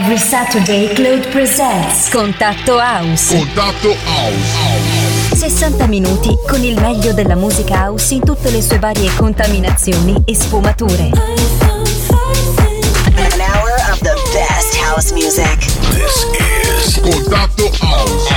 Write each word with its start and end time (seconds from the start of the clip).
Every 0.00 0.16
Saturday 0.16 0.88
Claude 0.94 1.28
presents 1.30 2.08
Contatto 2.08 2.78
House. 2.78 3.36
Contatto 3.36 3.94
House. 4.06 5.34
60 5.34 5.86
minuti 5.88 6.34
con 6.48 6.64
il 6.64 6.80
meglio 6.80 7.12
della 7.12 7.34
musica 7.34 7.84
house 7.84 8.14
in 8.14 8.24
tutte 8.24 8.48
le 8.50 8.62
sue 8.62 8.78
varie 8.78 9.10
contaminazioni 9.14 10.22
e 10.24 10.34
sfumature. 10.34 11.10
An 11.12 11.20
hour 13.40 13.74
of 13.92 13.98
the 14.00 14.14
best 14.32 14.74
house 14.82 15.12
music. 15.12 15.58
This 15.90 16.24
is 16.38 16.98
Contatto 17.02 17.70
House. 17.82 18.32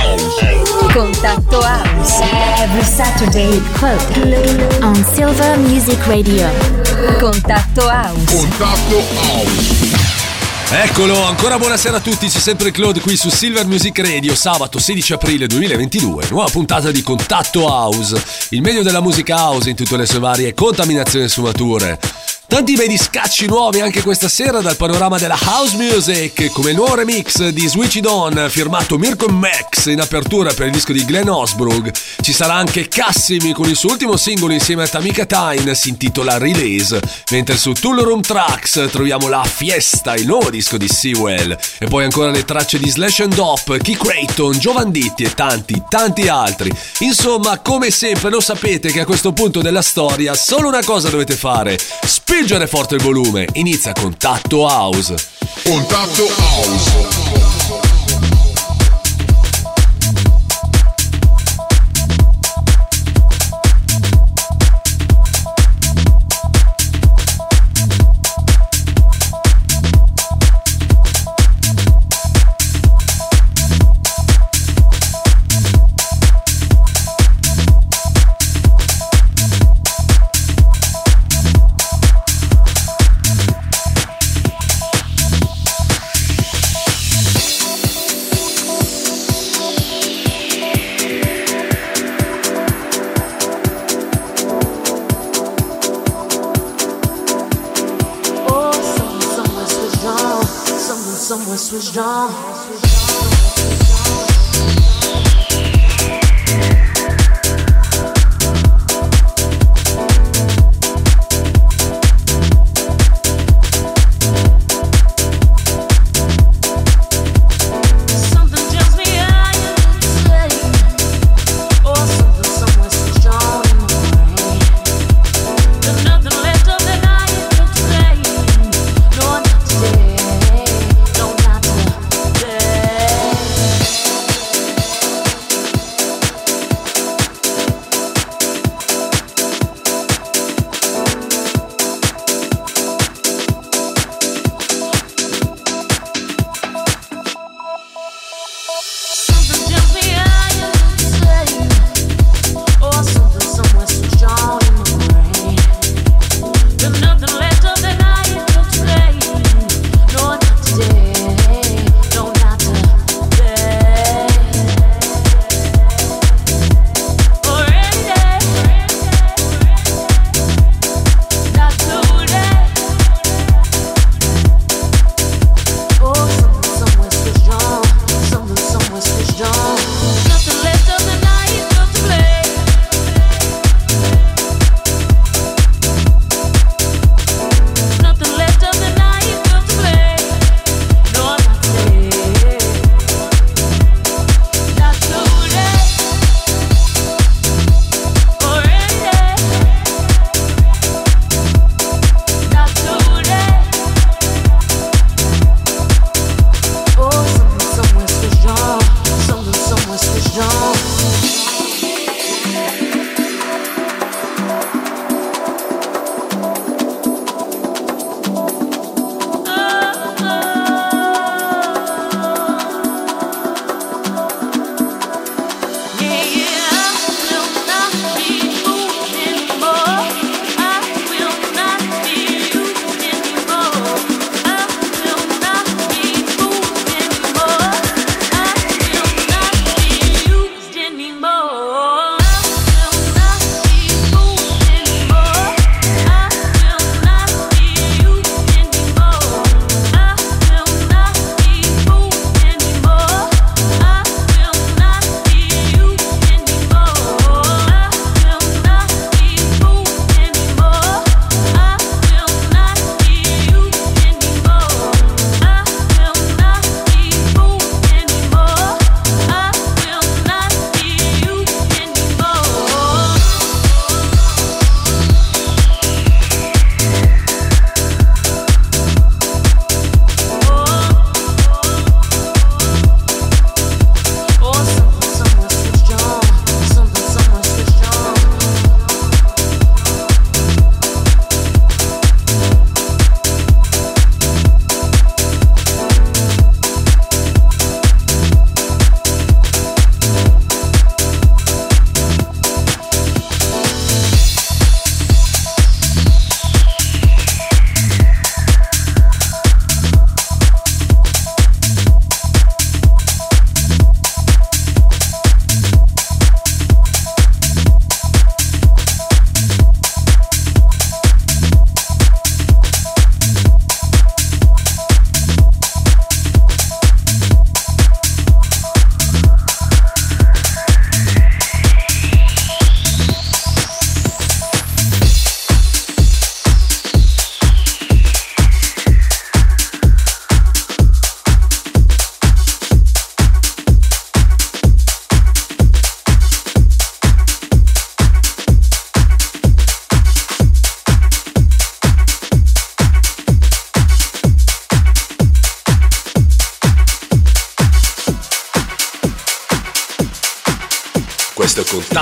Contatto 0.92 1.62
House. 1.62 2.20
Every 2.58 2.84
Saturday 2.84 3.58
Claude 3.72 4.82
on 4.82 5.02
Silver 5.14 5.56
Music 5.60 6.06
Radio. 6.06 6.46
Contatto 7.18 7.88
House. 7.88 8.34
Contatto 8.34 9.02
House. 9.16 9.93
Eccolo, 10.76 11.22
ancora 11.22 11.56
buonasera 11.56 11.98
a 11.98 12.00
tutti, 12.00 12.26
c'è 12.26 12.40
sempre 12.40 12.72
Claude 12.72 12.98
qui 12.98 13.16
su 13.16 13.30
Silver 13.30 13.64
Music 13.64 13.96
Radio, 14.00 14.34
sabato 14.34 14.80
16 14.80 15.12
aprile 15.12 15.46
2022, 15.46 16.26
nuova 16.30 16.50
puntata 16.50 16.90
di 16.90 17.00
Contatto 17.00 17.66
House, 17.66 18.20
il 18.50 18.60
meglio 18.60 18.82
della 18.82 19.00
musica 19.00 19.36
house 19.36 19.70
in 19.70 19.76
tutte 19.76 19.96
le 19.96 20.04
sue 20.04 20.18
varie 20.18 20.52
contaminazioni 20.52 21.26
e 21.26 21.28
sfumature. 21.28 21.98
Tanti 22.46 22.76
bei 22.76 22.86
discacci 22.86 23.46
nuovi 23.46 23.80
anche 23.80 24.00
questa 24.02 24.28
sera 24.28 24.60
dal 24.60 24.76
panorama 24.76 25.18
della 25.18 25.36
house 25.44 25.76
music, 25.76 26.52
come 26.52 26.70
il 26.70 26.76
nuovo 26.76 26.94
remix 26.94 27.48
di 27.48 27.66
Switch 27.66 27.96
It 27.96 28.06
On 28.06 28.46
firmato 28.48 28.96
Mirko 28.96 29.26
Max 29.26 29.86
in 29.86 29.98
apertura 29.98 30.52
per 30.52 30.66
il 30.66 30.72
disco 30.72 30.92
di 30.92 31.04
Glenn 31.04 31.28
Osbrug. 31.28 31.90
Ci 32.20 32.32
sarà 32.32 32.54
anche 32.54 32.86
Cassimi 32.86 33.52
con 33.52 33.68
il 33.68 33.74
suo 33.74 33.90
ultimo 33.90 34.16
singolo 34.16 34.52
insieme 34.52 34.84
a 34.84 34.88
Tamika 34.88 35.24
Tyne, 35.24 35.74
si 35.74 35.88
intitola 35.88 36.38
Release, 36.38 37.00
mentre 37.30 37.56
su 37.56 37.72
Tool 37.72 38.00
Room 38.00 38.20
Tracks 38.20 38.88
troviamo 38.90 39.26
la 39.28 39.42
Fiesta, 39.42 40.14
il 40.14 40.26
nuovo 40.26 40.50
disco 40.50 40.76
di 40.76 40.86
Sewell. 40.86 41.58
E 41.78 41.86
poi 41.86 42.04
ancora 42.04 42.30
le 42.30 42.44
tracce 42.44 42.78
di 42.78 42.88
Slash 42.88 43.20
and 43.20 43.34
Dop, 43.34 43.76
Key 43.78 43.96
Creighton, 43.96 44.58
Giovanditti 44.58 45.24
e 45.24 45.34
tanti, 45.34 45.82
tanti 45.88 46.28
altri. 46.28 46.70
Insomma, 47.00 47.58
come 47.58 47.90
sempre 47.90 48.30
lo 48.30 48.40
sapete 48.40 48.92
che 48.92 49.00
a 49.00 49.06
questo 49.06 49.32
punto 49.32 49.60
della 49.60 49.82
storia 49.82 50.34
solo 50.34 50.68
una 50.68 50.84
cosa 50.84 51.08
dovete 51.08 51.34
fare. 51.34 51.76
Spingere 52.04 52.33
forte 52.66 52.96
il 52.96 53.00
volume, 53.00 53.46
inizia 53.52 53.92
Contatto 53.92 54.66
House. 54.66 55.14
Contatto 55.62 56.26
House. 56.36 57.93
Someone, 101.24 101.56
switched 101.56 101.96
on. 101.96 103.03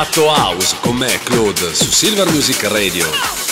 Contatto 0.02 0.34
House 0.34 0.74
con 0.80 0.96
me, 0.96 1.20
Claude, 1.22 1.76
su 1.76 1.84
Silver 1.92 2.28
Music 2.32 2.64
Radio. 2.64 3.51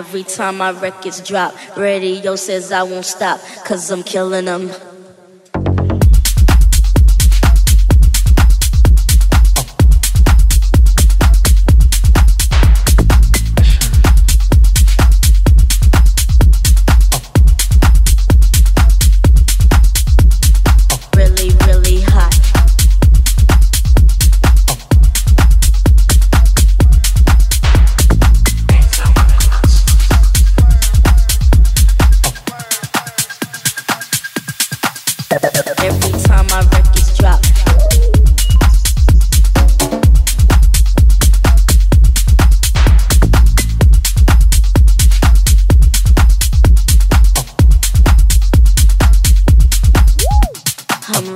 Every 0.00 0.24
time 0.24 0.56
my 0.56 0.70
records 0.70 1.20
drop. 1.20 1.54
Radio 1.76 2.34
says 2.34 2.72
I 2.72 2.82
won't 2.84 3.04
stop, 3.04 3.38
cause 3.66 3.90
I'm 3.90 4.02
killing 4.02 4.46
them. 4.46 4.70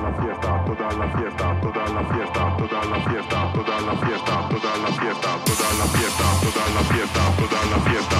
dalla 0.00 0.16
la 0.16 0.74
dalla 0.74 1.08
fiestato 1.10 1.70
la 1.72 2.04
fiestato 2.08 2.66
dalla 2.66 3.00
la 3.00 3.62
dalla 3.62 3.96
fiestato 3.96 4.56
la 4.62 4.92
fiestato 4.92 5.52
dalla 5.60 5.86
la 5.86 6.50
dalla 6.52 6.82
fiestato 6.82 7.44
la 7.70 7.80
fiestato 7.80 8.19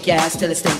kick 0.00 0.06
your 0.06 0.16
ass 0.16 0.36
till 0.36 0.50
it 0.50 0.54
stinks. 0.54 0.79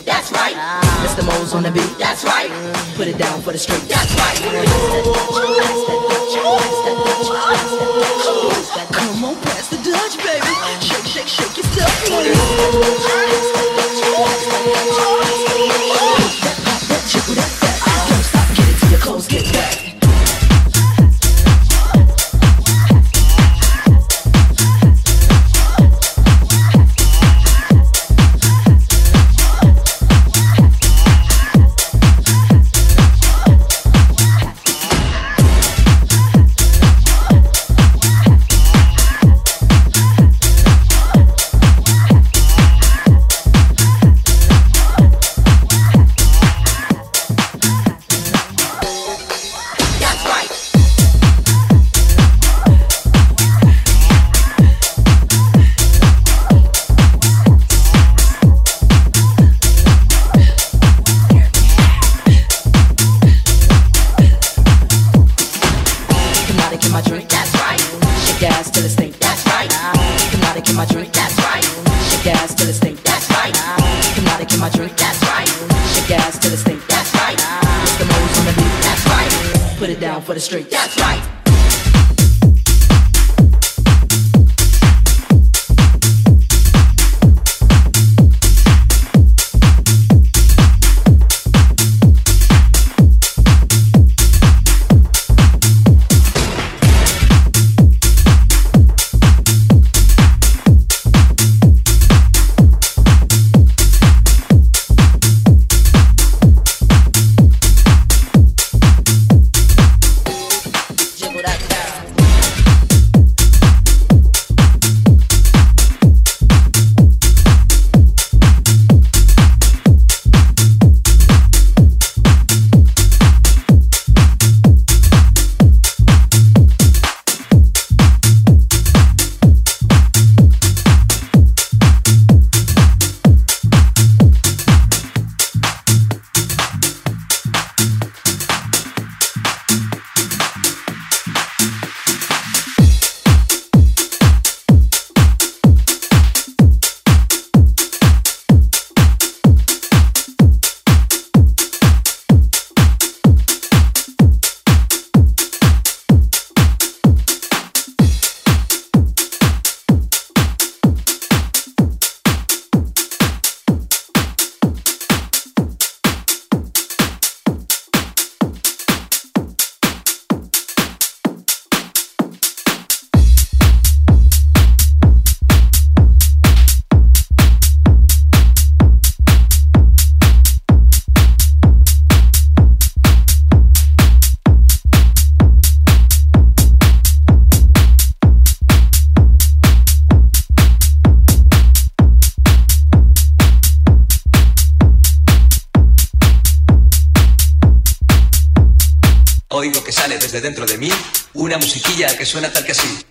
que 202.08 202.24
suena 202.24 202.50
tal 202.50 202.64
que 202.64 202.72
así. 202.72 203.09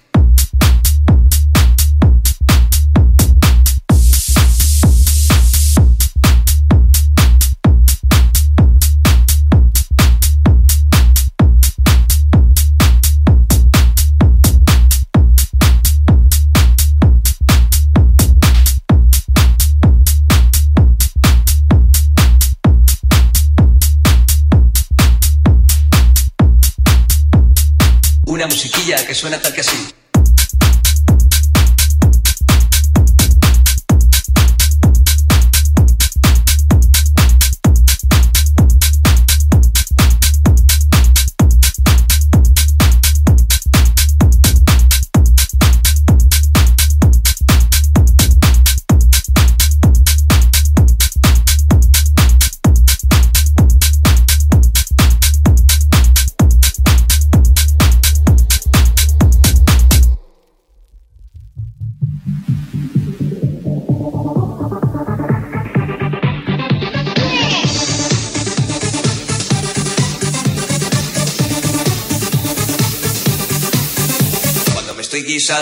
que 29.10 29.16
suena 29.16 29.42
tal 29.42 29.52
que 29.52 29.62
así. 29.62 29.99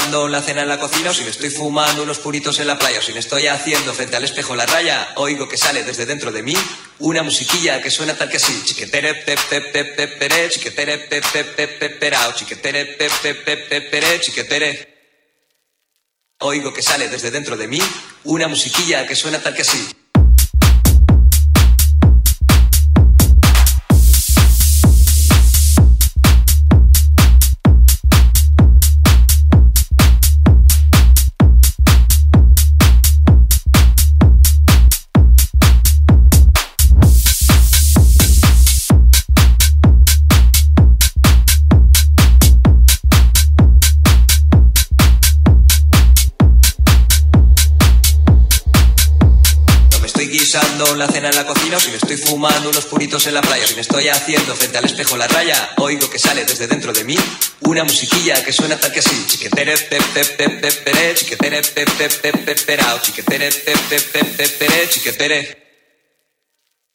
Guisando 0.07 0.29
la 0.29 0.41
cena 0.41 0.61
en 0.61 0.69
la 0.69 0.79
cocina, 0.79 1.09
o 1.09 1.13
si 1.13 1.23
me 1.23 1.31
estoy 1.31 1.49
fumando 1.49 2.03
unos 2.03 2.19
puritos 2.19 2.59
en 2.59 2.67
la 2.67 2.79
playa, 2.79 2.99
o 2.99 3.01
si 3.01 3.11
me 3.11 3.19
estoy 3.19 3.47
haciendo 3.47 3.93
frente 3.93 4.15
al 4.15 4.23
espejo 4.23 4.55
la 4.55 4.65
raya, 4.65 5.09
oigo 5.15 5.49
que 5.49 5.57
sale 5.57 5.83
desde 5.83 6.05
dentro 6.05 6.31
de 6.31 6.43
mí 6.43 6.55
una 6.99 7.23
musiquilla 7.23 7.81
que 7.81 7.91
suena 7.91 8.15
tal 8.15 8.29
que 8.29 8.37
así. 8.37 8.63
Chiquetere 8.63 9.15
pe 9.15 9.35
pe 9.49 9.59
pe 9.59 9.83
pe 9.83 10.07
pere, 10.07 10.49
chiquetere 10.49 11.09
chiquetere 12.39 14.21
chiquetere. 14.21 14.97
Oigo 16.39 16.73
que 16.73 16.81
sale 16.81 17.09
desde 17.09 17.29
dentro 17.29 17.57
de 17.57 17.67
mí 17.67 17.81
una 18.23 18.47
musiquilla 18.47 19.05
que 19.05 19.15
suena 19.15 19.39
tal 19.39 19.55
que 19.55 19.63
así. 19.63 19.89
La 50.95 51.07
cena 51.07 51.29
en 51.29 51.35
la 51.35 51.45
cocina, 51.45 51.77
o 51.77 51.79
si 51.79 51.89
me 51.89 51.97
estoy 51.97 52.17
fumando 52.17 52.69
unos 52.69 52.85
puritos 52.85 53.25
en 53.27 53.33
la 53.33 53.41
playa, 53.41 53.65
o 53.65 53.67
si 53.67 53.75
me 53.75 53.81
estoy 53.81 54.07
haciendo 54.07 54.55
frente 54.55 54.77
al 54.77 54.85
espejo 54.85 55.17
la 55.17 55.27
raya, 55.27 55.73
oigo 55.77 56.09
que 56.09 56.19
sale 56.19 56.45
desde 56.45 56.67
dentro 56.67 56.93
de 56.93 57.03
mí 57.03 57.17
una 57.61 57.83
musiquilla 57.83 58.43
que 58.43 58.53
suena 58.53 58.77
tal 58.77 58.91
que 58.91 58.99
así. 58.99 59.25
Chiquetere 59.27 59.77
pe 59.77 59.99
pe 60.13 60.25
pe 60.25 60.49
pe 60.49 60.71
pere, 60.71 61.15
chiquetere 61.15 61.61
pe 61.61 61.85
pe 61.85 62.09
pe 62.09 62.31
pe 62.31 62.55
perao, 62.55 62.99
chiquetere 63.01 63.51
pe 63.51 63.73
pe 63.89 63.99
pe 63.99 64.23
pe 64.23 64.47
pere, 64.47 64.89
chiquetere. 64.89 65.67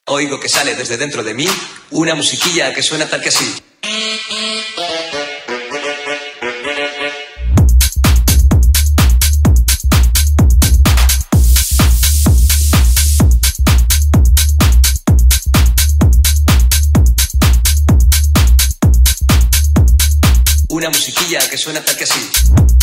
Oigo 0.07 0.41
que 0.41 0.49
sale 0.49 0.75
desde 0.75 0.97
dentro 0.97 1.23
de 1.23 1.35
mí 1.35 1.47
una 1.91 2.15
musiquilla 2.15 2.73
que 2.75 2.83
suena 2.83 3.09
tal 3.09 3.21
que 3.21 3.29
así. 3.29 3.55
Una 20.83 20.91
musiquilla 20.91 21.39
que 21.49 21.57
suena 21.57 21.81
tal 21.81 21.97
que 21.97 22.03
así. 22.03 22.82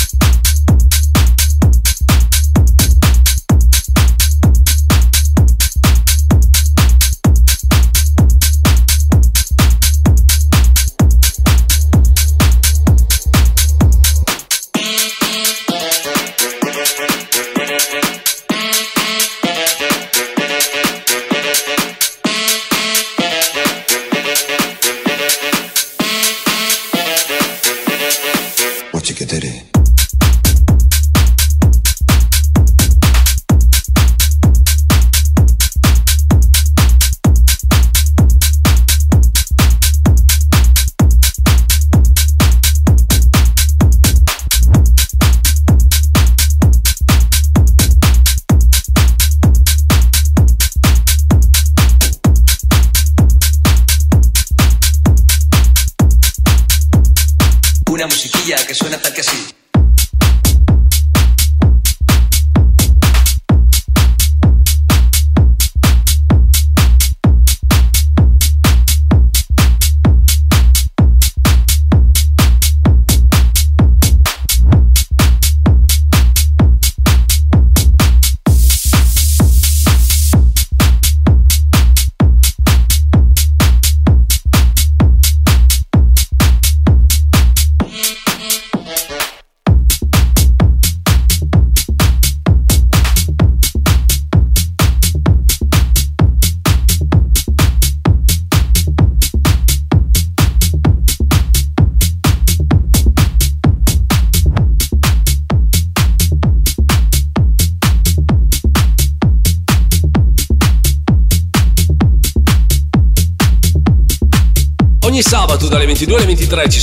Musiquilla 58.49 58.67
que 58.67 58.73
suena 58.73 58.97
tal 58.99 59.13
que 59.13 59.21
así. 59.21 59.58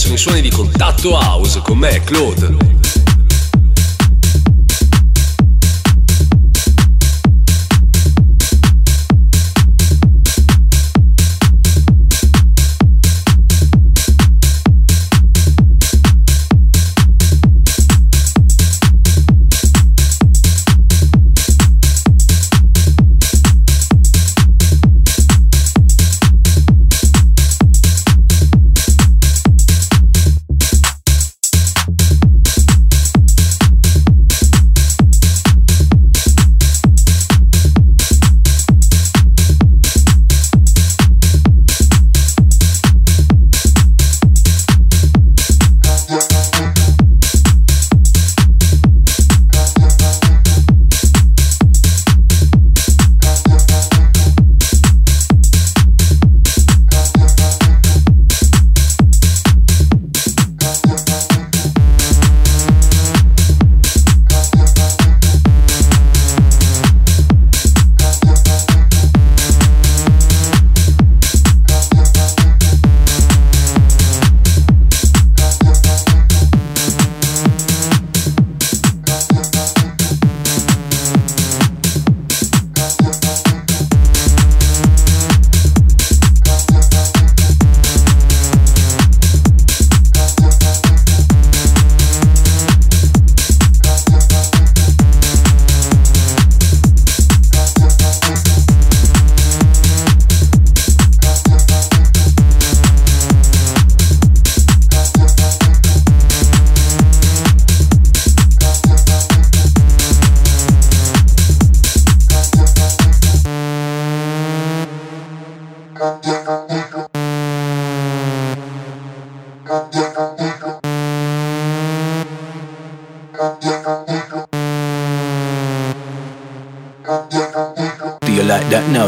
Sono 0.06 0.18
suoni 0.18 0.40
di 0.40 0.50
Contatto 0.50 1.16
House 1.16 1.60
con 1.62 1.78
me, 1.78 2.00
Claude. 2.04 2.85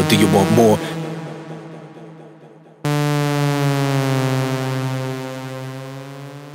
Do 0.09 0.15
you 0.15 0.25
want 0.33 0.51
more? 0.53 0.77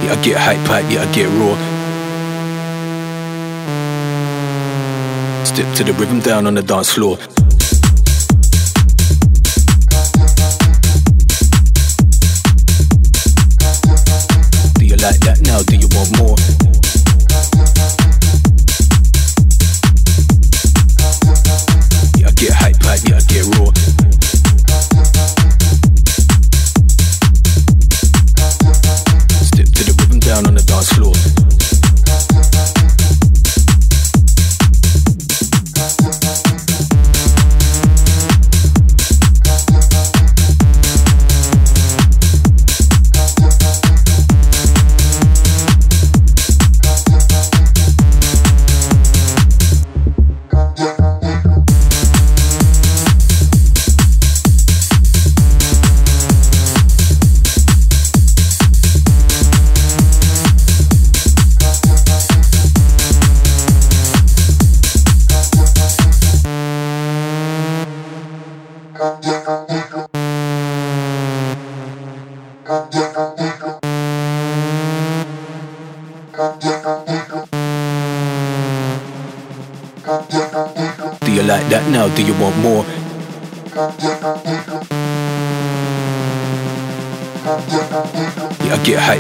Yeah, 0.03 0.13
I 0.13 0.23
get 0.25 0.37
hype 0.37 0.67
hype, 0.67 0.91
yeah, 0.91 1.03
I 1.03 1.13
get 1.15 1.29
raw. 1.39 1.57
Step 5.45 5.77
to 5.77 5.85
the 5.85 5.93
rhythm 5.93 6.19
down 6.19 6.47
on 6.49 6.55
the 6.55 6.63
dance 6.63 6.93
floor. 6.95 7.17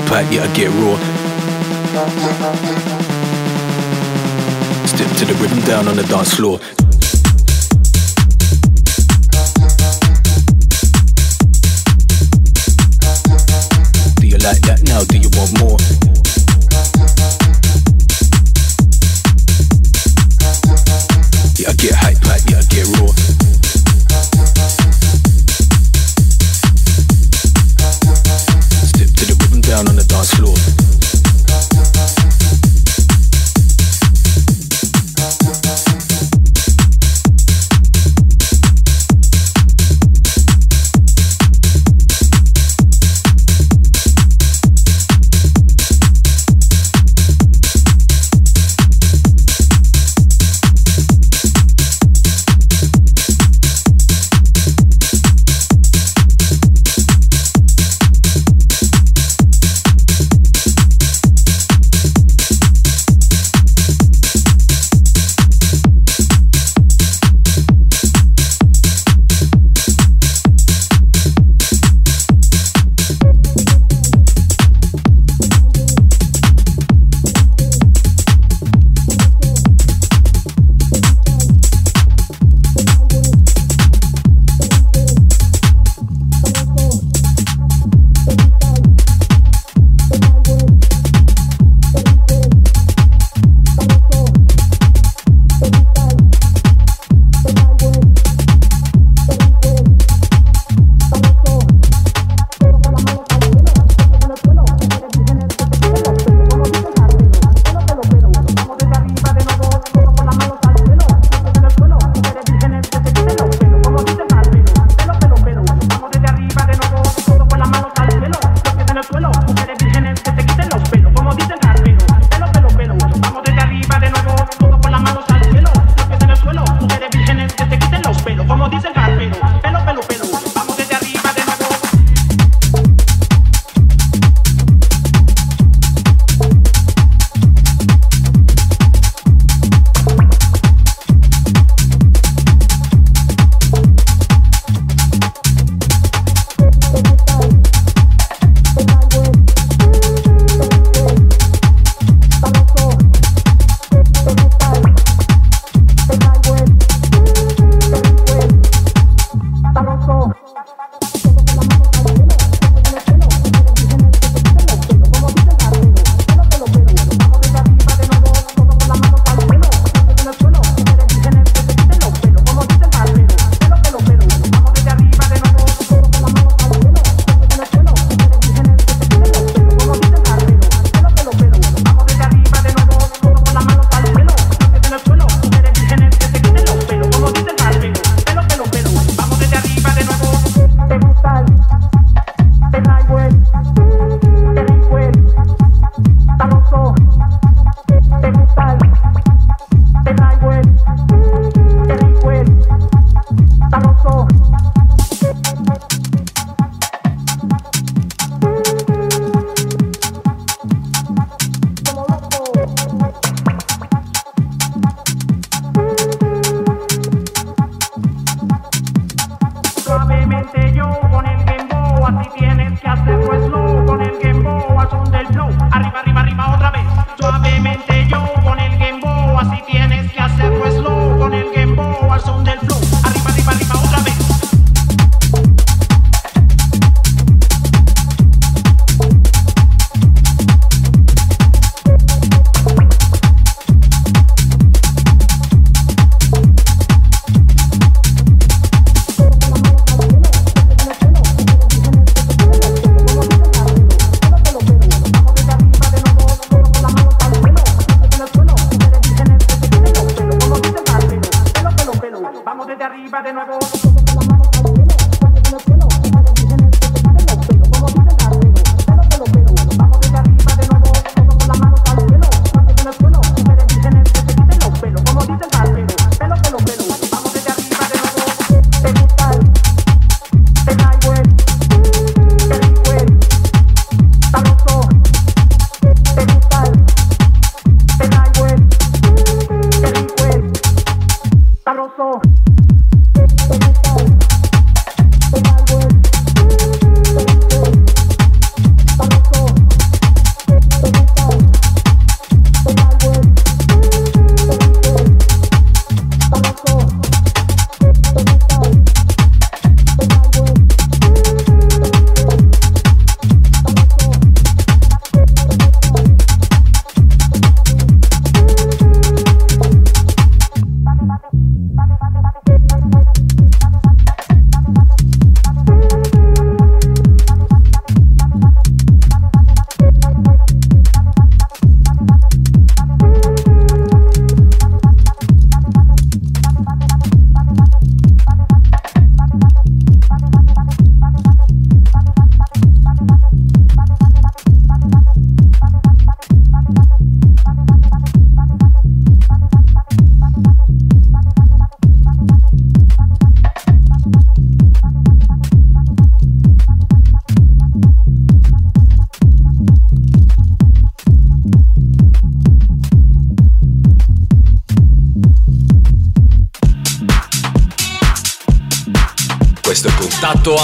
Hype, 0.02 0.32
yeah, 0.32 0.42
I 0.42 0.52
get 0.54 0.70
raw. 0.70 0.96
Step 4.86 5.16
to 5.18 5.24
the 5.24 5.34
rhythm 5.34 5.60
down 5.60 5.86
on 5.86 5.94
the 5.94 6.02
dance 6.02 6.34
floor. 6.34 6.58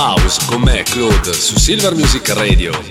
House 0.00 0.42
con 0.46 0.62
me, 0.62 0.82
Claude, 0.82 1.34
su 1.34 1.58
Silver 1.58 1.94
Music 1.94 2.26
Radio. 2.30 2.89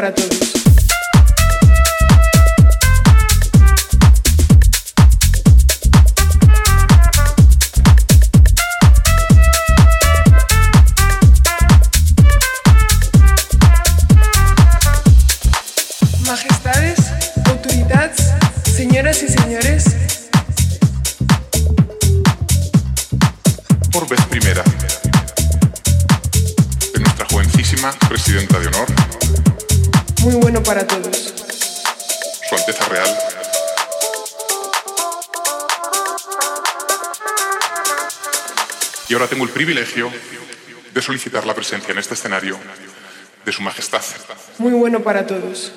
Para 0.00 0.14
todos. 0.14 0.27
Privilegio 39.58 40.08
de 40.94 41.02
solicitar 41.02 41.44
la 41.44 41.52
presencia 41.52 41.90
en 41.90 41.98
este 41.98 42.14
escenario 42.14 42.56
de 43.44 43.50
Su 43.50 43.60
Majestad 43.60 44.00
Muy 44.58 44.70
bueno 44.70 45.02
para 45.02 45.26
todos. 45.26 45.72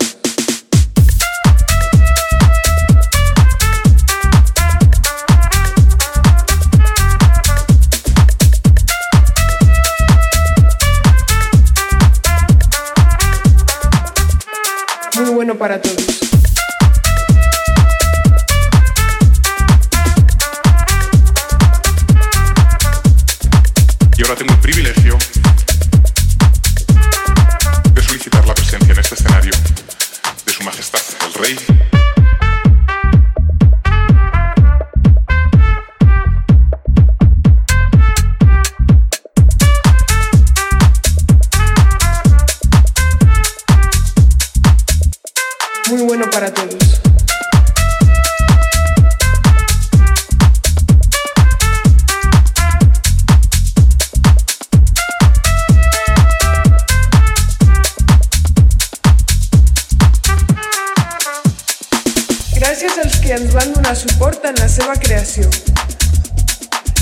Gràcies 62.82 63.04
als 63.06 63.18
que 63.22 63.30
ens 63.36 63.52
van 63.54 63.74
donar 63.76 63.92
suport 63.94 64.46
en 64.50 64.56
la 64.58 64.66
seva 64.66 64.96
creació. 64.98 65.46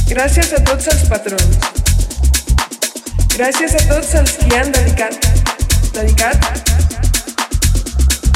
Gràcies 0.10 0.50
a 0.58 0.60
tots 0.68 0.90
els 0.92 1.06
patrons. 1.08 1.56
Gràcies 3.38 3.78
a 3.80 3.84
tots 3.88 4.10
els 4.20 4.34
que 4.42 4.58
han 4.60 4.74
dedicat, 4.76 5.16
dedicat 5.96 6.50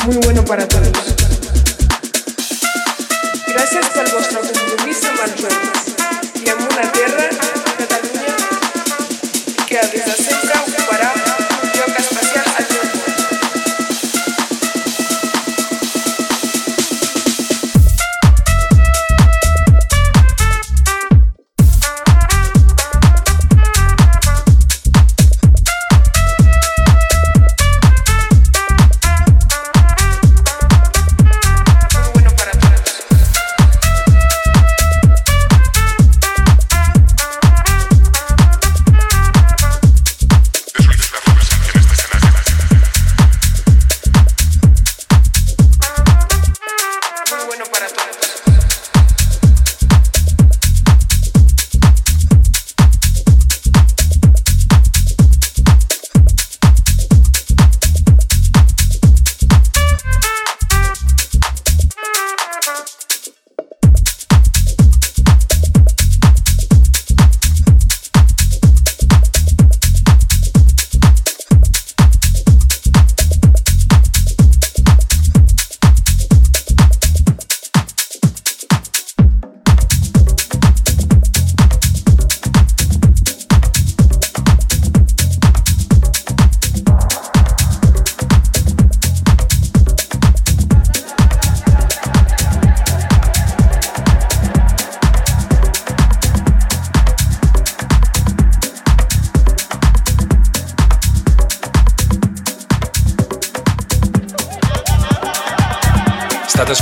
muy 0.06 0.24
bueno 0.24 0.46
para 0.46 0.70
todos. 0.72 1.12
Gràcies 3.52 3.92
pel 3.92 4.08
vostre 4.16 4.46
compromís 4.48 5.04
amb 5.12 5.28
els 5.28 5.36
joves 5.44 6.48
i 6.48 6.56
una 6.56 6.88
terra, 6.96 7.28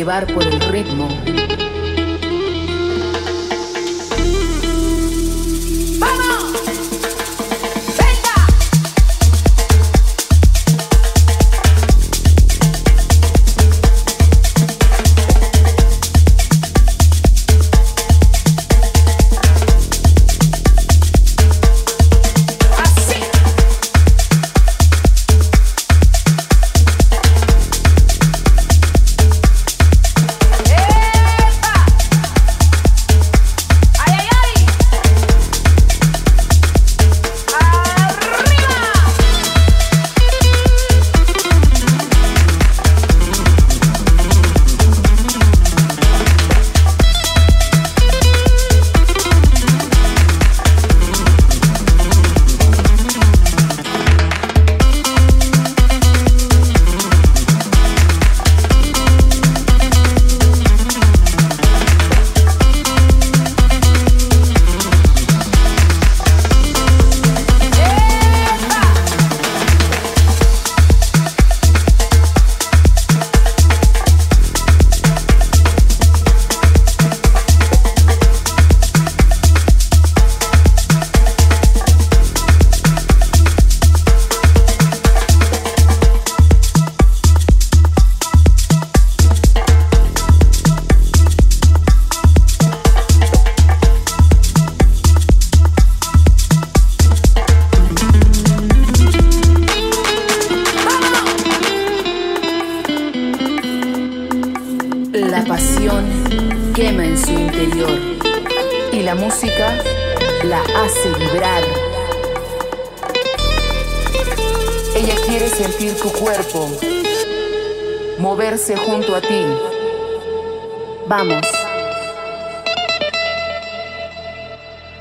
Llevar 0.00 0.26
por 0.32 0.49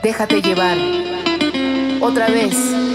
Déjate 0.02 0.42
llevar. 0.42 0.78
Otra 2.00 2.30
vez. 2.30 2.89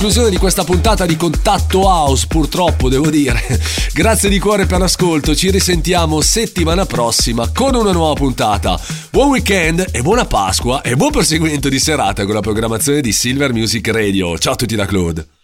Conclusione 0.00 0.30
di 0.30 0.38
questa 0.38 0.64
puntata 0.64 1.04
di 1.04 1.14
Contatto 1.14 1.80
House, 1.80 2.24
purtroppo 2.26 2.88
devo 2.88 3.10
dire. 3.10 3.38
Grazie 3.92 4.30
di 4.30 4.38
cuore 4.38 4.64
per 4.64 4.78
l'ascolto, 4.78 5.36
ci 5.36 5.50
risentiamo 5.50 6.22
settimana 6.22 6.86
prossima 6.86 7.50
con 7.52 7.74
una 7.74 7.92
nuova 7.92 8.14
puntata. 8.14 8.80
Buon 9.10 9.28
weekend 9.28 9.88
e 9.92 10.00
buona 10.00 10.24
Pasqua 10.24 10.80
e 10.80 10.96
buon 10.96 11.10
proseguimento 11.10 11.68
di 11.68 11.78
serata 11.78 12.24
con 12.24 12.32
la 12.32 12.40
programmazione 12.40 13.02
di 13.02 13.12
Silver 13.12 13.52
Music 13.52 13.86
Radio. 13.88 14.38
Ciao 14.38 14.54
a 14.54 14.56
tutti 14.56 14.74
da 14.74 14.86
Claude. 14.86 15.39